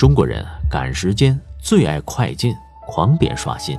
[0.00, 3.78] 中国人赶时间最爱快进，狂点刷新。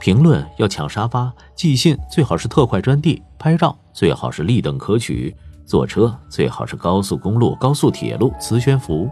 [0.00, 5.32] 评论要抢沙发，寄信最好是特快专递，拍照最好是立等可取，
[5.64, 9.08] 坐车最好是高速公路、高速铁路、磁悬浮，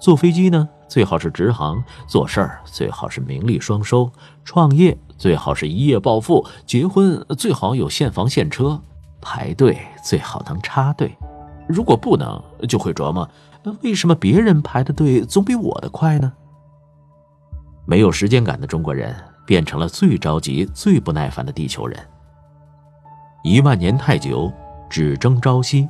[0.00, 4.08] 坐飞机呢最好是直航，做事儿最好是名利双收，
[4.44, 8.80] 创业最好是一夜暴富，结婚最好有现房现车，
[9.20, 11.18] 排队最好能插队，
[11.68, 13.28] 如果不能，就会琢磨，
[13.62, 16.32] 那为什么别人排的队总比我的快呢？
[17.86, 19.14] 没有时间感的中国人。
[19.46, 21.98] 变成了最着急、最不耐烦的地球人。
[23.42, 24.48] 一万年太久，
[24.88, 25.88] 只争朝夕。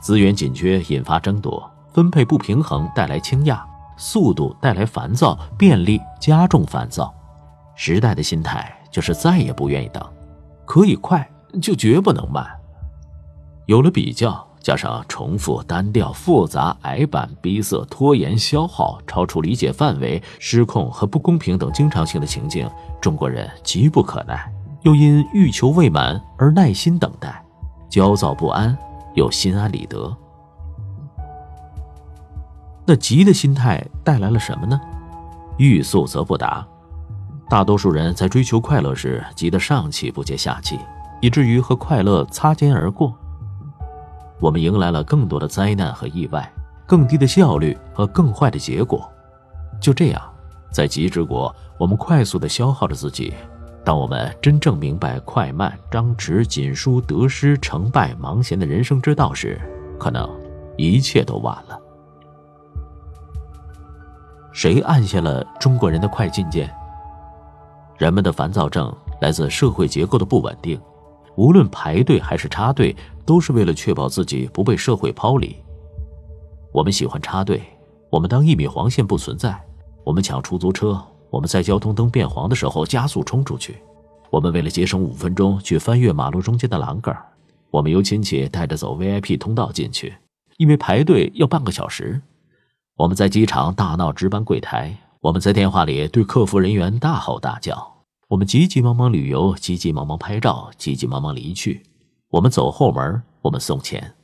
[0.00, 3.64] 资源紧缺引发争夺，分配不平衡带来倾轧，
[3.96, 7.14] 速度带来烦躁，便利加重烦躁。
[7.76, 10.02] 时代的心态就是再也不愿意等，
[10.64, 11.30] 可以快
[11.62, 12.44] 就绝不能慢。
[13.66, 14.49] 有了比较。
[14.62, 22.68] 加上重复、单调、复杂、矮板、逼仄、拖延、消耗、超出理解范围、失控和不公平等经常性的情境，
[23.00, 27.42] 中国人急不可耐，又因欲求未满而耐心等待，
[27.88, 28.76] 焦躁不安
[29.14, 30.14] 又心安理得。
[32.86, 34.78] 那急的心态带来了什么呢？
[35.56, 36.66] 欲速则不达。
[37.48, 40.78] 大多数人在追求快乐时急得上气不接下气，
[41.20, 43.14] 以至于和快乐擦肩而过。
[44.40, 46.50] 我们迎来了更多的灾难和意外，
[46.86, 49.08] 更低的效率和更坏的结果。
[49.78, 50.22] 就这样，
[50.72, 53.34] 在极致国，我们快速地消耗着自己。
[53.84, 59.60] 当我们真正明白快慢、张弛、紧疏、得失、成败、忙闲的人生之道时，
[59.98, 60.28] 可能
[60.76, 61.78] 一切都晚了。
[64.52, 66.70] 谁按下了中国人的快进键？
[67.96, 70.80] 人们的烦躁症来自社会结构的不稳定。
[71.36, 75.56] 无论排队还是插队，都是为了确保自己不被社会抛离。
[76.72, 77.62] 我们喜欢插队，
[78.10, 79.60] 我们当一米黄线不存在，
[80.04, 83.76] 我们抢出租车，我们在交通灯变黄的时候加速冲出去，
[84.30, 87.16] 我们为了节省五分钟去翻越马路中间的栏杆，
[87.70, 90.14] 我们由亲戚带着走 VIP 通道进去，
[90.58, 92.20] 因为排队要半个小时。
[92.96, 97.90] 我们在机场大闹值班柜台，我们在电话里对客服人员大吼大叫。
[98.28, 101.82] 我们急急忙忙旅游，急急忙忙拍照，急急忙忙离去。
[102.30, 104.14] 我们走后门，我们送钱。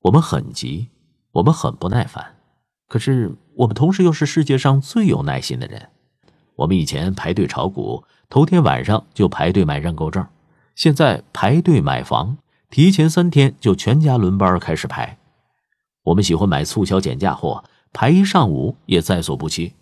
[0.00, 0.88] 我们很急，
[1.32, 2.36] 我们很不耐烦，
[2.88, 5.90] 可是我们同时又是世界上最有耐心的人。
[6.56, 10.24] 我们以前排队炒股，头天晚上就排队买认购证；
[10.74, 12.38] 现在排队买房，
[12.70, 15.18] 提前三天就全家轮班开始排。
[16.04, 19.74] 我们喜欢买促销减价货，排一上午也在所不惜。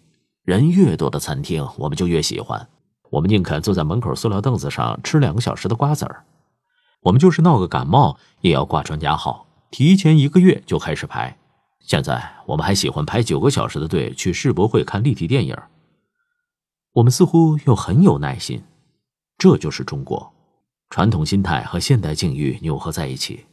[0.43, 2.69] 人越多的餐厅，我们就越喜欢。
[3.11, 6.25] 我们宁肯坐在门口塑料凳子上吃两个小时的瓜子儿。
[7.03, 11.37] 我们就是闹个感冒，也要挂专家号，提前一个月就开始排。
[11.81, 15.57] 现在我们还喜欢排九个小时的队去世博会看立体电影。
[16.93, 18.63] 我们似乎又很有耐心。
[19.37, 20.33] 这就是中国，
[20.91, 23.47] 传统心态和现代境遇扭合在一起。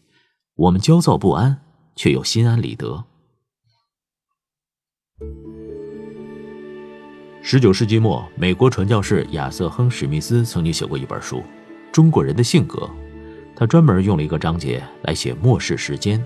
[0.55, 1.59] 我们焦躁不安，
[1.95, 3.03] 却又心安理得。
[7.41, 11.37] 十九世纪末，美国传教士亚瑟·亨·史密斯曾经写过一本书
[11.91, 12.81] 《中国人的性格》，
[13.59, 16.23] 他专门用了一个章节来写末世时间。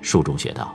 [0.00, 0.72] 书中写道：“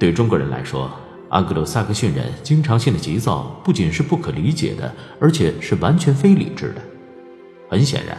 [0.00, 0.90] 对中国人来说，
[1.28, 6.82] 安格鲁萨克逊人经常性的急躁不仅是不可理解的，而且是完全非理智的。
[7.70, 8.18] 很显然，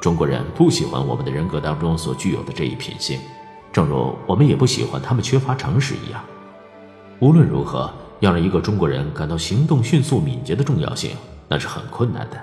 [0.00, 3.20] 中国人不喜欢我们的人格当中所具有的这一品性，
[3.72, 6.20] 正如我们也不喜欢他们缺乏诚实一样。
[7.20, 7.88] 无论如何。”
[8.20, 11.10] 要让一个中国人感到行动迅速敏捷的重要性，
[11.46, 12.40] 那是很困难的。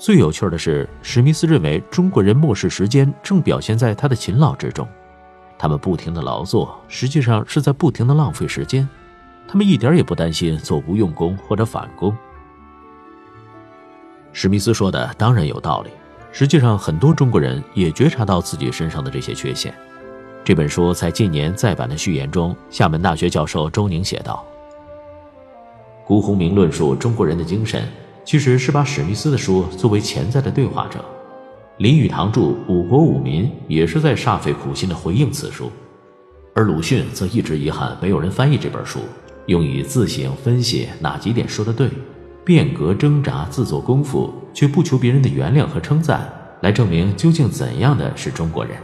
[0.00, 4.88] 最有趣的是，史密斯认为中国人漠视时间正表现在他的勤劳之中。
[5.58, 8.88] 他们不停的劳作，实际上是在不停的浪费时间。
[9.46, 12.16] 他们一点也不担心做无用功或者反功。
[14.32, 15.90] 史密斯说的当然有道理。
[16.32, 19.74] 实际上，很多中国人也觉察到自己身上的这些缺陷。
[20.42, 24.42] 这本书在近年再版的序言中，厦门大学教授周宁写道
[26.06, 27.86] ：“辜鸿铭论述中国人的精神，
[28.30, 31.04] 其实是把史密斯的书作为潜在的对话者。
[31.78, 35.68] 林语堂著《五国五民》也是在煞费苦心的回应此书，
[36.54, 39.00] 而鲁迅则一直遗憾没有人翻译这本书，
[39.46, 41.90] 用以自省分析哪几点说的对，
[42.44, 48.76] 变革挣扎自作功夫，却不求别人的原谅和称赞，来证明究竟怎样的是中国人。”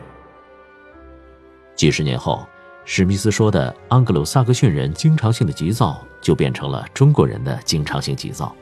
[1.77, 2.45] 几十年后，
[2.85, 8.53] 史密斯说的安格鲁萨克逊人经常性的急躁，就变成了中国人的经常性急躁。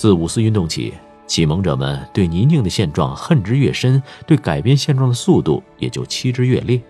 [0.00, 0.94] 自五四运动起，
[1.26, 6.80] 启蒙者们对泥泞的现状恨之越深，对改变现状的速度也就欺之越烈。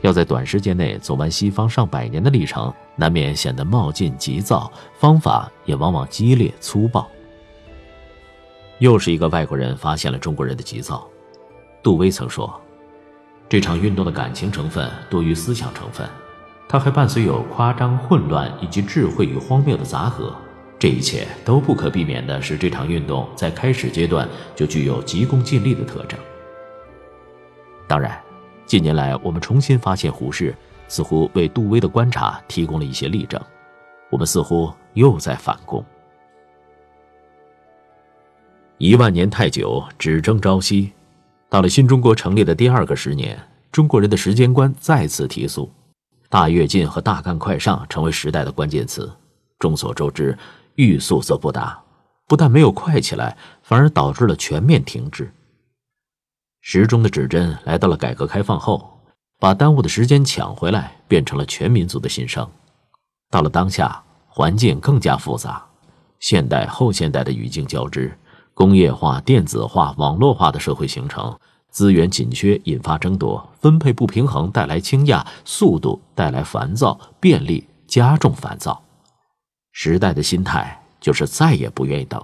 [0.00, 7.06] 要在短时间内走完西方上百年的历程，难免显得冒进急躁，方法也往往激烈粗暴。
[8.78, 11.06] 又是一个外国人发现了中国人的急躁。
[11.82, 12.58] 杜威曾说
[13.46, 16.08] ：“这场运动的感情成分多于思想成分，
[16.66, 20.34] 它还伴随有夸张、混乱以及智慧与荒谬的杂合。
[20.78, 26.18] 这一切都不可避免地使这场运动在开始阶段就具有急功近利的特征。”
[27.88, 28.18] 当然。
[28.66, 30.54] 近年来，我们重新发现胡适，
[30.88, 33.40] 似乎为杜威的观察提供了一些例证。
[34.10, 35.82] 我们似乎又在反攻。
[38.76, 40.92] 一万年太久，只争朝夕。
[41.48, 43.40] 到了新中国成立的第二个十年，
[43.72, 45.72] 中国人的时间观再次提速，
[46.28, 49.10] 大跃进和大干快上成为时代的关键词。
[49.58, 50.36] 众所周知，
[50.78, 51.82] 欲速则不达，
[52.28, 55.28] 不但没有快起来，反而导致了全面停滞。
[56.60, 58.88] 时钟的指针来到了改革开放后，
[59.40, 62.48] 把耽误的时间抢回来，变成了全民族的心声。
[63.28, 65.66] 到了当下，环境更加复杂，
[66.20, 68.16] 现代后现代的语境交织，
[68.54, 71.36] 工业化、电子化、网络化的社会形成，
[71.70, 78.80] 资源紧缺引发争夺，分配不平衡带来倾轧，速度带来烦躁，便利加重烦躁。
[79.80, 82.20] 时代的心态就是再也不愿意等。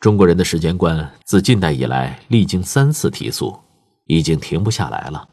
[0.00, 3.60] 中国人的时间观自近代以来历经三次提速，
[4.06, 5.28] 已经停不下来了。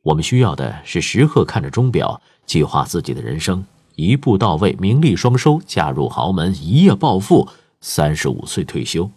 [0.00, 3.62] 我们需要的是时刻看着钟表，计划自己的人生，
[3.94, 7.46] 一步到位，名利双收，嫁入豪门，一夜暴富，
[7.82, 9.10] 三十五岁退休。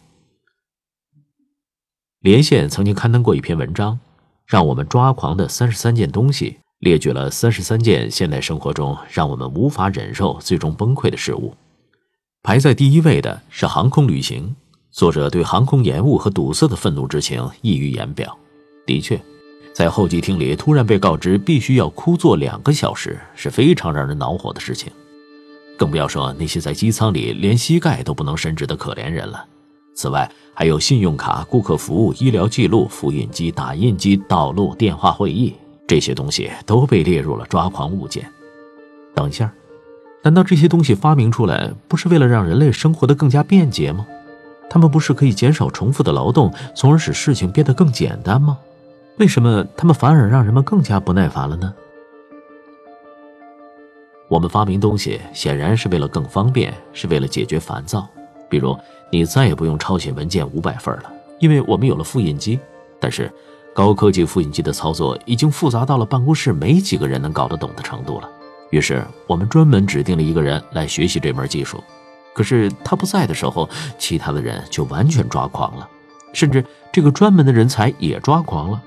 [2.20, 4.02] 连线曾经刊登过一篇文章，
[4.46, 11.52] 让我们抓狂的三十三件东西，列举了三十三件现代生活中让我们无法忍受、最终崩溃的事物。
[12.44, 14.56] 排在第一位的是航空旅行。
[14.92, 18.38] 作者对航空延误和堵塞的愤怒之情溢于言表。
[18.86, 19.20] 的确，
[19.74, 24.94] 在候机厅里突然被告知必须要枯坐两个小时，是非常让人恼火的事情。
[25.76, 29.44] 更不要说那些在机舱里连膝盖都不能伸直的可怜人了。
[29.96, 35.52] 此外，还有信用卡、顾客服务、医疗记录、复印机、打印机、道路、电话会议
[35.88, 38.26] 这些东西都被列入了抓狂物件。
[39.14, 39.52] 等一下，
[40.24, 44.06] 难道这些东西发明出来不是为了让人类生活的更加便捷吗？
[44.70, 48.58] 他们不是可以减少重复的劳动，从而使事情变得更简单吗？
[49.18, 51.74] 为什么他们反而让人们更加不耐烦了呢？
[54.28, 58.06] 我们发明东西显然是为了更方便，是为了解决烦躁。
[58.50, 58.76] 比如，
[59.12, 62.60] 你再也不用抄写文件五百份了，因为我们有了复印机。
[63.00, 63.32] 但是，
[63.76, 68.30] 高科技复印机的操作已经复杂到了办公室没几个人能搞得懂的程度了。
[68.70, 71.84] 于是，我们专门指定了一个人来学习这门技术。
[72.34, 73.70] 可是他不在的时候，
[74.00, 75.86] 其他的人就完全抓狂了，
[76.32, 78.82] 甚至这个专门的人才也抓狂了。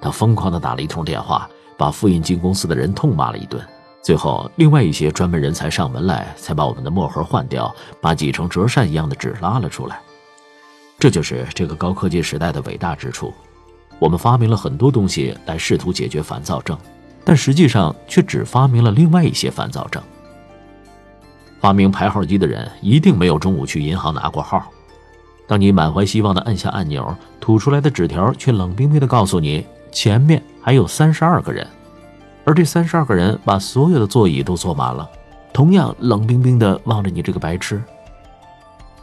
[0.00, 3.60] 他疯狂地打了一通电话，把复印机公司的人痛骂了一顿。
[4.04, 10.00] 最后，另外一些专门人才上门来，才把我们的墨盒换掉，把挤成折扇一样的纸拉了出来。
[10.96, 13.34] 这就是这个高科技时代的伟大之处。
[13.98, 16.78] 我们发明了很多东西来试图解决烦躁症，
[17.24, 20.02] 但实际上却只发明了另外一些烦躁症。
[21.60, 24.70] 发明排号机的人一定没有中午去银行拿过号。
[25.46, 31.66] 当你满怀希望地按下按钮，吐出来的纸条却冷冰冰地告诉你前面还有三十二个人，
[32.44, 35.08] 而这三十二个人把所有的座椅都坐满了，
[35.52, 37.82] 同样冷冰冰地望着你这个白痴。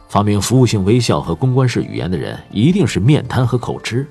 [0.08, 4.08] 发明服务性微笑和公关式语言的人一定是面瘫和口吃，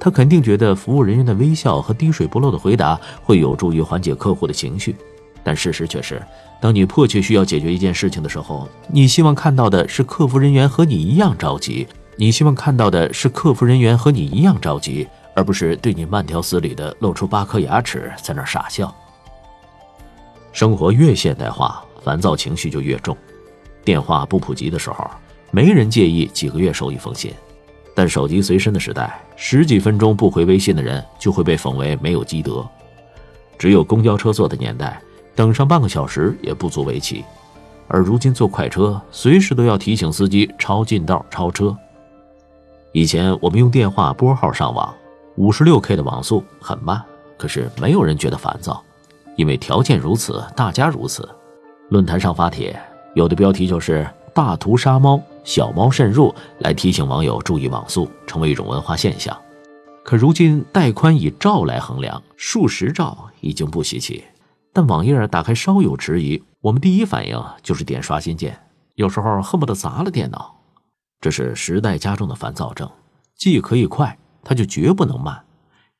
[0.00, 4.96] 他肯定觉得服务人员的微笑和滴水不漏的回答会有助于缓解客户的情绪。
[5.44, 6.20] 但事实却是，
[6.60, 11.86] 当你迫切需要解决一件事情的时候，你希望看到的是客服人员和你一样着急。
[12.16, 18.94] 你希望看到的是客服人员和你一样着急，而不是对你慢条斯理的露出八颗牙齿在那傻笑。
[20.52, 23.16] 生活越现代化，烦躁情绪就越重。
[23.82, 25.10] 电话不普及的时候，
[25.50, 27.32] 没人介意几个月收一封信；
[28.00, 32.66] 但手机随身的时代，十几分钟不回微信的人就会被讽为没有积德。
[33.58, 34.98] 只有公交车坐的年代。
[35.34, 37.22] 等上半个小时也不足为奇，
[37.88, 41.76] 而如今坐快车，随时都要提醒司机超近道、超车。
[42.92, 44.94] 以前我们用电话拨号上网，
[45.36, 47.02] 五十六 K 的网速很慢，
[47.36, 48.82] 可是没有人觉得烦躁，
[49.36, 51.28] 因为条件如此，大家如此。
[51.90, 52.80] 论坛上发帖，
[53.14, 59.36] 有的标题就是“大屠杀猫，小猫慎入”，来提醒网友注意网速，成为一种文化现象。
[60.02, 64.24] 可如今带宽以兆来衡量，数十兆已经不稀奇。
[64.72, 68.58] 但网页打开稍有迟疑，我们第一反应就是点刷新键，
[68.94, 70.56] 有时候恨不得砸了电脑。
[71.20, 72.90] 这是时代加重的烦躁症，
[73.36, 75.44] 既可以快，它就绝不能慢。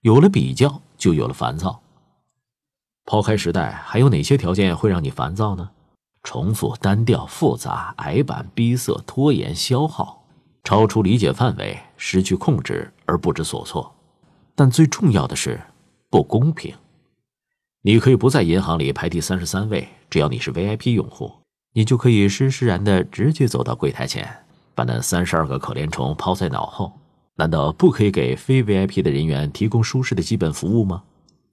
[0.01, 1.83] 有了比较，就有了烦躁。
[3.05, 5.71] 抛开时代，还有哪些条件会让你烦躁呢？
[6.23, 10.25] 重复、单调、复杂、矮板、逼仄、拖延、消耗、
[10.63, 13.95] 超出理解范围、失去控制而不知所措。
[14.55, 15.61] 但最重要的是，
[16.11, 16.75] 不公平。
[17.83, 21.33] 你可以不在银行里排第三十三位，只要你是 VIP 用户，
[21.73, 26.93] 你就可以施施然的直接走到柜台前，把那三十二个可怜虫抛在脑后。
[27.37, 31.05] 难道不可以给非 VIP 的人员提供舒适的基本服务吗？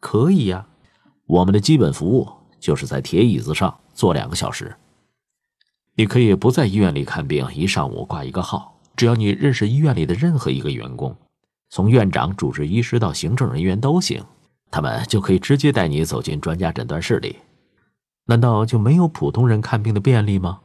[0.02, 0.68] 可以呀，
[1.26, 2.28] 我们的基本服务
[2.60, 4.76] 就是在铁椅子上坐两个小时。
[5.96, 11.16] 你可以不在医院里看病，一上午挂一个号，只要你认识医院里的任何一个员工，
[11.70, 14.24] 从院长、主治医师到行政人员都行。
[14.70, 17.38] 他们就可以直接带你走进专家诊断室里，
[18.26, 20.60] 难道就没有普通人看病的便利吗？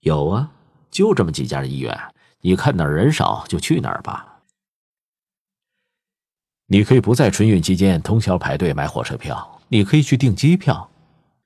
[0.00, 0.50] 有啊，
[0.90, 1.96] 就这么几家医院，
[2.40, 4.40] 你看哪儿人少就去哪儿吧。
[6.66, 10.90] 你可以不在春运期间通宵排队买火车票，你可以去订机票，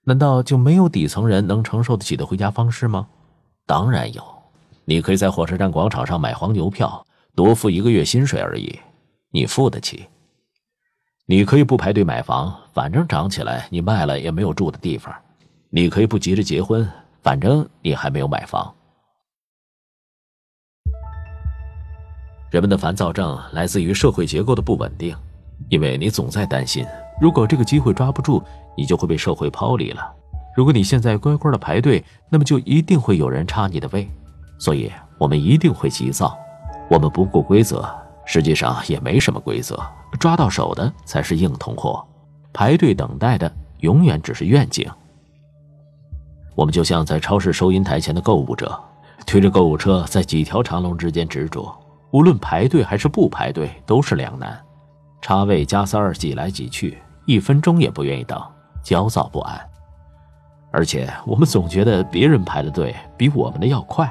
[0.09, 3.07] 难道就没有底层人能承受得起的回家方式吗？
[3.67, 4.25] 当然有，
[4.87, 8.81] 你可以在火车站广场上买黄牛票，多付一个月薪水而已，
[9.31, 10.07] 你付得起。
[11.27, 15.15] 你可以不排队买房，反正涨起来你卖了也没有住的地方。
[15.69, 16.91] 你可以不急着结婚，
[17.23, 18.75] 反正你还没有买房。
[22.51, 25.15] 人们的烦躁症来自于社会结构的不稳定，
[25.69, 26.83] 因为你总在担心，
[27.21, 28.43] 如果这个机会抓不住，
[28.77, 30.03] 你就会被社会抛离了。
[30.57, 34.09] 如果你现在乖乖的排队，那么就一定会有人插你的位，
[34.59, 36.37] 所以我们一定会急躁，
[36.91, 37.89] 我们不顾规则。
[38.25, 39.81] 实际上也没什么规则，
[40.21, 42.07] 抓到手的才是硬通货，
[42.53, 44.87] 排队等待的永远只是愿景。
[46.55, 48.79] 我们就像在超市收银台前的购物者，
[49.25, 51.75] 推着购物车在几条长龙之间执着，
[52.11, 54.61] 无论排队还是不排队都是两难，
[55.23, 58.43] 插位加塞儿挤来挤去，一分钟也不愿意等，
[58.83, 59.61] 焦躁不安。
[60.71, 64.11] 而且我们总觉得别人排的队比我们的要快。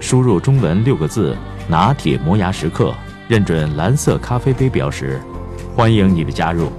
[0.00, 1.36] 输入中文六个字。
[1.70, 2.94] 拿铁磨牙时刻，
[3.28, 5.20] 认准蓝色咖啡杯标识，
[5.76, 6.72] 欢迎你的加入。